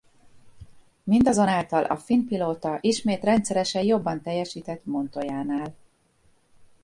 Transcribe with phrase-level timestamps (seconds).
[1.03, 5.75] Mindazonáltal a finn pilóta ismét rendszeresen jobban teljesített Montoyánál.